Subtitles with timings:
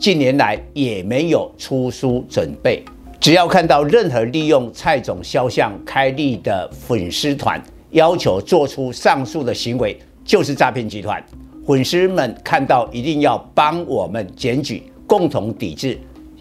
[0.00, 2.82] 近年来也没有出书准备。
[3.20, 11.22] 只要看到任何利用蔡总肖像开立的粉丝团，要求做出上述的行为，就是诈骗集团。
[11.66, 15.98] 粉丝们看到一定要帮我们检举，共同抵制。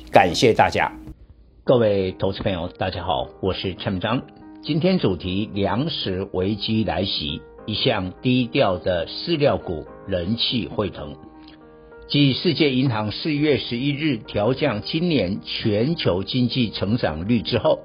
[0.10, 0.90] 感谢大家。
[1.66, 4.22] 各位投资朋友，大家好，我是陈章。
[4.64, 11.14] 今天主题：粮食危机来袭，一向低调的饲料股人气沸腾。
[12.10, 17.82] 继世界银行四月十一日调降今年全球经济成长率之后，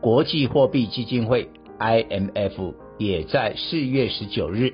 [0.00, 1.46] 国际货币基金会
[1.78, 4.72] IMF 也在四月十九日，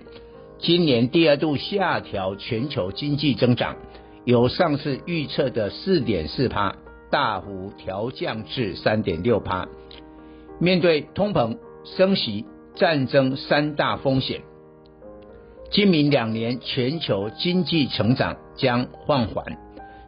[0.61, 3.75] 今年第二度下调全球经济增长，
[4.25, 6.77] 由上次预测的四点四趴。
[7.11, 9.67] 大幅调降至三点六趴。
[10.61, 12.45] 面对通膨、升息、
[12.77, 14.43] 战争三大风险，
[15.71, 19.45] 今明两年全球经济成长将放缓。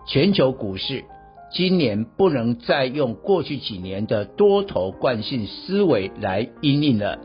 [0.07, 1.05] 全球股市
[1.53, 7.19] 今年不能再用过去几年的多头惯性思维来因应了。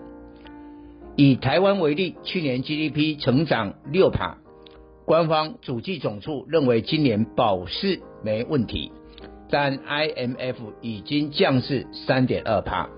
[1.16, 4.38] 以台湾为例，去年 GDP 成长六趴，
[5.06, 8.92] 官方主计总处认为今年保四没问题。
[9.50, 12.90] 但 IMF 已经降至三点二趴。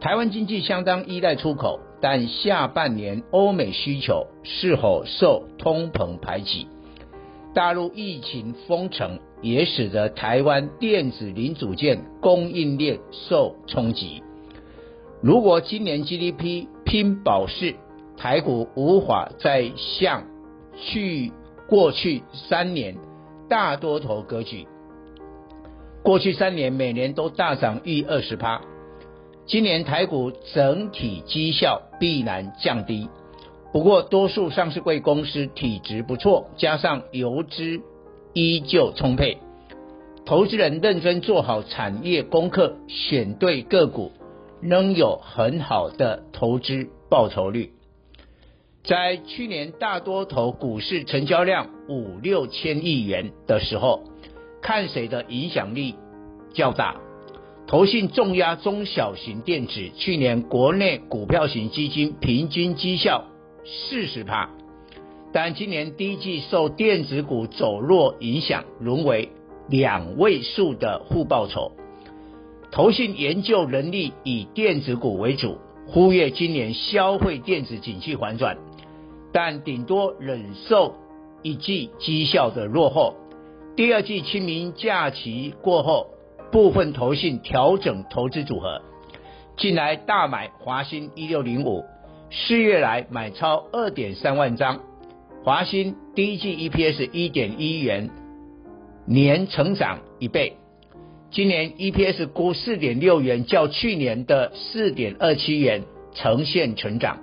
[0.00, 6.66] 台湾经济相当依赖出口，但下半年欧美需求是否受通膨排挤？
[7.54, 14.22] 大陆疫情封城也使得台湾电子零组件供应链受冲击。
[15.20, 17.76] 如果今年 GDP 拼保释，
[18.16, 20.24] 台股无法再像
[20.74, 21.30] 去
[21.68, 22.96] 过去三年
[23.48, 24.66] 大多头格局。
[26.02, 28.60] 过去三年每年都大涨逾二十趴，
[29.52, 33.10] 今年台股整体绩效必然降低。
[33.70, 37.82] 不过多数上市柜公司体质不错，加上游资
[38.32, 39.36] 依旧充沛，
[40.24, 44.12] 投资人认真做好产业功课，选对个股，
[44.62, 47.74] 仍有很好的投资报酬率。
[48.82, 54.02] 在去年大多头股市成交量五六千亿元的时候。
[54.62, 55.96] 看谁的影响力
[56.54, 56.94] 较大，
[57.66, 63.24] 投信重压中小型电子，去年国内股票型基金平均绩效
[63.64, 64.50] 四十趴，
[65.32, 69.30] 但今年第一季受电子股走弱影响，沦为
[69.68, 71.72] 两位数的负报酬。
[72.70, 78.58] 投信研究能力以电子股为主，忽略今年消费电子景气反转，
[79.32, 80.94] 但顶多忍受
[81.42, 83.14] 一季绩效的落后。
[83.76, 86.08] 第二季清明假期过后，
[86.52, 88.82] 部分投信调整投资组合，
[89.56, 91.82] 近来大买华兴一六零五，
[92.30, 94.80] 四月来买超二点三万张。
[95.42, 98.10] 华兴第一季 EPS 一点一元，
[99.06, 100.58] 年成长一倍，
[101.30, 107.18] 今年 EPS 估四点六元，较去年的四点二七元呈现成长。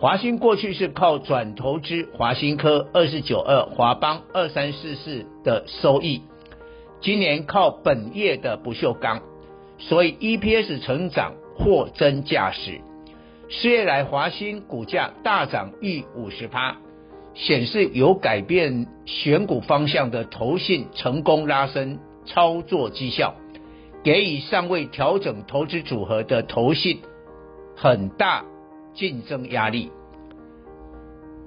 [0.00, 6.22] 华兴过去是靠转投资华新科二四九二、华邦二三四四的收益，
[7.00, 9.20] 今年靠本业的不锈钢，
[9.78, 12.80] 所以 EPS 成长货真价实。
[13.50, 16.76] 四月来华新股价大涨逾五十趴，
[17.34, 23.34] 显示有改变选股方向的投信成功拉升操作绩效，
[24.02, 27.00] 给予尚未调整投资组合的投信
[27.76, 28.44] 很大。
[28.94, 29.92] 竞争压力，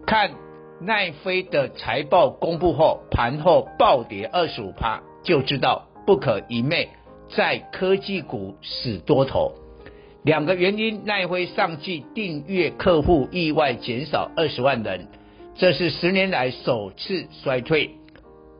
[0.05, 0.31] 看
[0.79, 6.89] 奈飞的财报公布后，盘后暴跌二十五趴，就知道不可一昧
[7.29, 9.53] 在科技股死多头。
[10.23, 15.07] 两个原因，奈辉上季订阅客户意外减少二十万人，
[15.55, 17.89] 这是十年来首次衰退。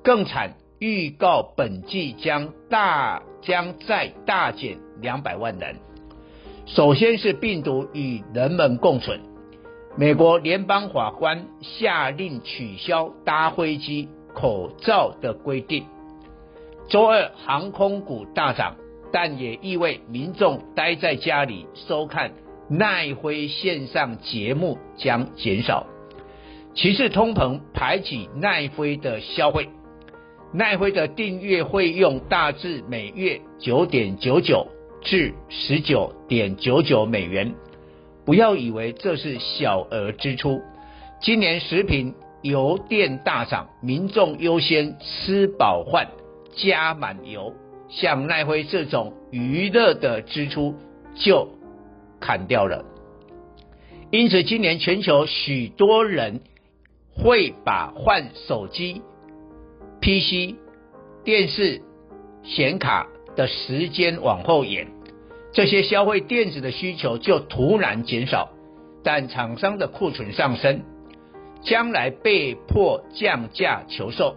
[0.04, 5.76] 更惨，预告本季将大将再大减两百万人。
[6.66, 9.20] 首先是病毒与人们共存。
[9.98, 15.86] 美国联邦法官下令取消搭飞机口罩的规定。
[16.92, 18.76] 周二航空股大涨，
[19.14, 22.34] 但也意味民众待在家里收看
[22.70, 25.88] 奈飞线上节目将减少。
[26.76, 29.70] 其次，通膨排挤奈飞的消费。
[30.54, 34.68] 奈辉的订阅费用大致每月九点九九
[35.02, 37.56] 至十九点九九美元。
[38.26, 40.60] 不要以为这是小额支出。
[41.22, 46.10] 今年食品、油电大涨，民众优先吃饱饭、
[46.56, 47.54] 加满油，
[47.90, 50.76] 像奈辉这种娱乐的支出
[51.16, 51.50] 就
[52.20, 52.86] 砍掉了。
[54.12, 56.42] 因此，今年全球许多人
[57.16, 59.02] 会把换手机、
[60.02, 60.56] PC、
[61.24, 61.82] 电视、
[62.44, 64.88] 显卡的时间往后延，
[65.54, 68.50] 这些消费电子的需求就突然减少，
[69.04, 70.82] 但厂商的库存上升，
[71.62, 74.36] 将来被迫降价求售。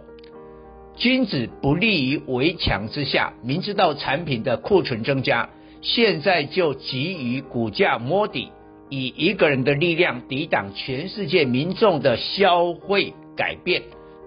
[0.95, 5.49] 君子不立于围墙之下，明知道产品的库存增加，
[5.81, 8.49] 现在就急于股价摸底。
[8.89, 13.81] 以一个人的力量抵挡全世界民众的消费改变，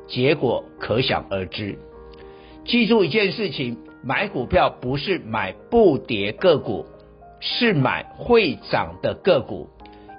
[0.09, 1.79] 结果可想而知。
[2.65, 6.87] 记住一件事情：买股票不是买不跌个股，
[7.41, 9.69] 是买会涨的个股。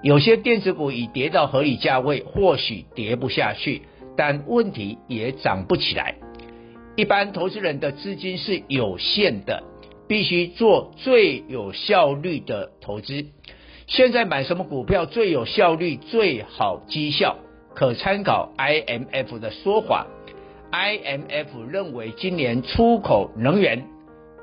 [0.01, 3.81] 有些电子股已跌到合理价位，或许跌不下去，
[4.15, 6.15] 但问题也涨不起来。
[6.99, 9.63] 一般投资人的资金是有限的，
[10.09, 13.25] 必须做最有效率的投资。
[13.87, 17.37] 现在买什么股票最有效率、最好绩效？
[17.73, 20.07] 可参考 IMF 的说法。
[20.73, 23.85] IMF 认为，今年出口能源、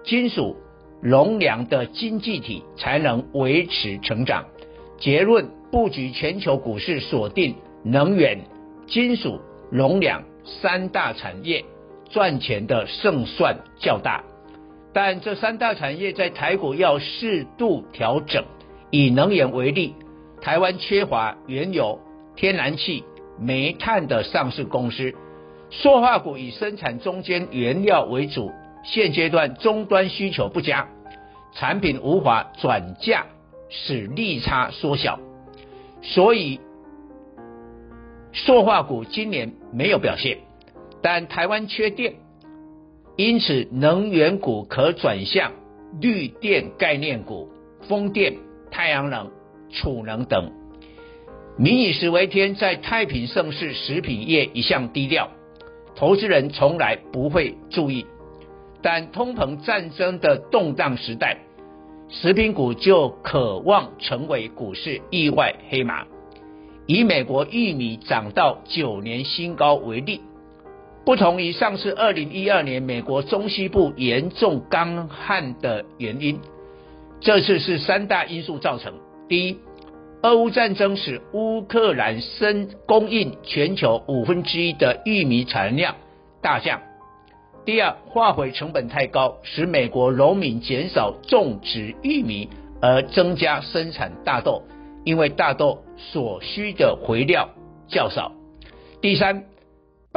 [0.02, 0.56] 金属、
[1.02, 4.46] 农粮的经济体才能维持成长。
[4.98, 8.40] 结论：布局全球股市，锁定能源、
[8.86, 11.62] 金属、农粮三大产业，
[12.10, 14.24] 赚钱的胜算较大。
[14.92, 18.44] 但这三大产业在台股要适度调整。
[18.90, 19.94] 以能源为例，
[20.40, 21.98] 台湾缺乏原油、
[22.36, 23.04] 天然气、
[23.38, 25.12] 煤炭的上市公司，
[25.70, 28.52] 塑化股以生产中间原料为主，
[28.84, 30.88] 现阶段终端需求不佳，
[31.52, 33.26] 产品无法转嫁，
[33.68, 35.18] 使利差缩小，
[36.00, 36.60] 所以
[38.32, 40.38] 塑化股今年没有表现。
[41.02, 42.14] 但台湾缺电，
[43.16, 45.52] 因此能源股可转向
[46.00, 47.48] 绿电概念股、
[47.88, 48.34] 风电。
[48.68, 49.30] 太阳能、
[49.70, 50.52] 储能等，
[51.56, 55.30] 民以食为天，在太平盛世，食品业一向低调，
[55.94, 58.04] 投资人从来不会注意。
[58.82, 61.38] 但通膨战争的动荡时代，
[62.10, 66.04] 食品股就渴望成为股市意外黑马。
[66.86, 70.20] 以美国玉米涨到九年新高为例，
[71.06, 76.40] 不同于上次二零一二年美国中西部严重干旱的原因。
[77.20, 78.92] 这次是三大因素造成：
[79.28, 79.56] 第一，
[80.24, 85.94] 俄乌战争使乌克兰生供应全球五分之一的玉米产量
[86.42, 86.80] 大降；
[87.64, 92.48] 第二，化肥成本太高，使美国农民减少种植玉米，
[92.82, 94.64] 而增加生产大豆，
[95.04, 97.48] 因为大豆所需的肥料
[97.86, 98.32] 较少；
[99.00, 99.44] 第三，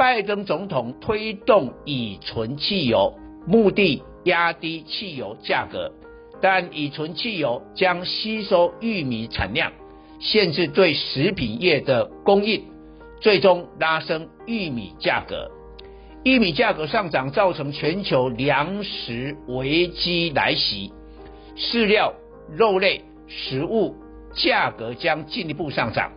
[0.00, 5.92] 拜登总统推动乙醇汽油，目的压低汽油价格。
[6.40, 9.70] 但乙醇汽油将吸收玉米产量，
[10.18, 12.64] 限制对食品业的供应，
[13.20, 15.50] 最终拉升玉米价格。
[16.24, 20.90] 玉米价格上涨，造成全球粮食危机来袭，
[21.58, 22.14] 饲料、
[22.50, 23.94] 肉类、食物
[24.32, 26.10] 价格将进一步上涨，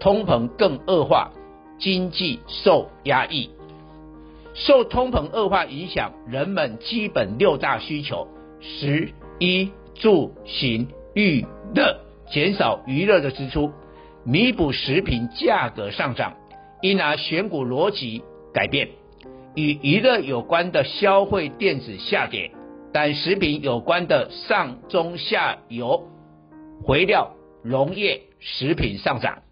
[0.00, 1.30] 通膨更恶化，
[1.78, 3.50] 经济受压抑。
[4.54, 8.28] 受通膨恶化影响，人们基本六大需求
[8.60, 9.12] 食。
[9.38, 13.70] 衣住行娱乐，减少娱乐的支出，
[14.24, 16.32] 弥补食品价格上涨，
[16.80, 18.22] 因而选股逻辑
[18.54, 18.88] 改变，
[19.54, 22.50] 与娱乐有关的消费电子下跌，
[22.94, 26.08] 但食品有关的上中下游
[26.86, 29.42] 肥料、农业、食品上涨。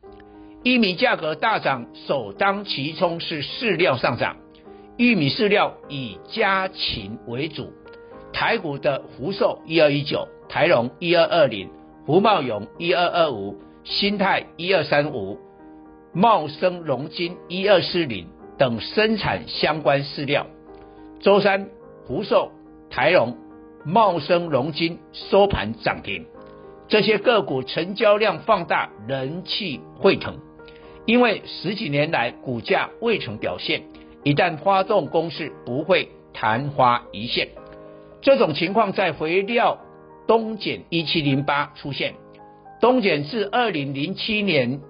[0.65, 4.39] 玉米价格大涨，首当其冲是饲料上涨，
[4.97, 7.71] 玉米饲料以家禽为主。
[8.33, 11.69] 台股的福寿一二一九、台龙一二二零、
[12.07, 15.39] 福茂荣一二二五、新泰一二三五、
[16.15, 20.47] 茂生龙金一二四零等生产相关饲料，
[21.21, 21.69] 周三
[22.07, 22.51] 福寿、
[22.89, 23.37] 台龙、
[23.85, 26.25] 茂生龙金收盘涨停，
[26.89, 30.39] 这些个股成交量放大，人气沸腾，
[31.07, 33.83] 因为十几年来股价未曾表现，
[34.23, 37.49] 一旦发动攻势，不会昙花一现。
[38.23, 39.79] 这种情况在肥料
[40.27, 42.15] 东碱一七零八出现，
[42.81, 44.81] 东碱自二零零七年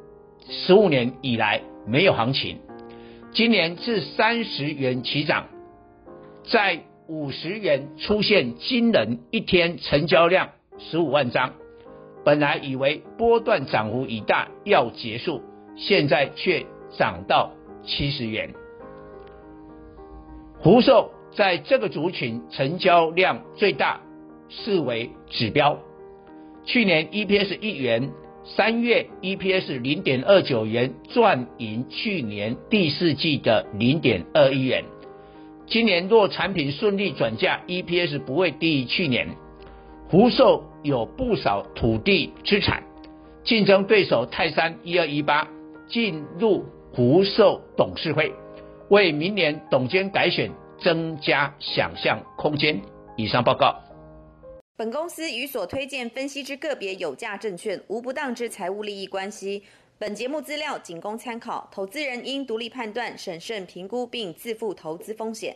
[0.48, 2.58] 十五年以来没有行情，
[3.32, 5.46] 今年至三十元起涨，
[6.44, 11.54] 在五十元出现惊人一天成交量十五万张，
[12.24, 15.42] 本来以为波段涨幅已大要结束，
[15.76, 16.64] 现在却
[16.96, 17.52] 涨到
[17.82, 18.50] 七十元。
[20.62, 24.00] 福寿在这个族群成交量最大，
[24.48, 25.78] 视为指标。
[26.64, 28.10] 去年 EPS 一元，
[28.44, 34.84] 三月 EPS 零点二九元，赚赢去年第四季的零点二一元。
[35.66, 39.28] 今年若产品顺利转嫁，EPS 不会低于去年。
[40.10, 42.84] 福寿有不少土地资产，
[43.42, 45.48] 竞争对手泰山一二一八
[45.88, 46.64] 进入
[46.94, 48.32] 福寿董事会，
[48.90, 52.80] 为明年董监改选增加想象空间。
[53.16, 53.74] 以上报告。
[54.76, 59.62] 本公司与所推荐分析之个别有价证券无不当之财务利益关系。
[59.98, 65.52] 本节目资料仅供参考，投资人应独立判断、审慎评估并自负投资风险。